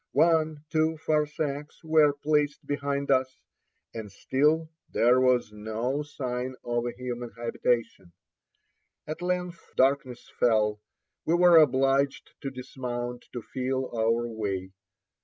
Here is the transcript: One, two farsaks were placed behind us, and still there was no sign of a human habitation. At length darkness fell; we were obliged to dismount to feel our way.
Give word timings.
One, 0.13 0.65
two 0.71 0.97
farsaks 1.05 1.83
were 1.83 2.11
placed 2.13 2.65
behind 2.65 3.11
us, 3.11 3.37
and 3.93 4.11
still 4.11 4.67
there 4.89 5.21
was 5.21 5.51
no 5.53 6.01
sign 6.01 6.55
of 6.63 6.87
a 6.87 6.91
human 6.97 7.29
habitation. 7.37 8.11
At 9.05 9.21
length 9.21 9.63
darkness 9.75 10.27
fell; 10.39 10.81
we 11.23 11.35
were 11.35 11.57
obliged 11.57 12.31
to 12.41 12.49
dismount 12.49 13.25
to 13.33 13.43
feel 13.43 13.91
our 13.93 14.27
way. 14.27 14.71